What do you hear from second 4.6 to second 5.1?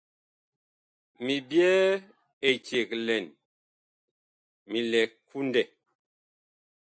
mi lɛ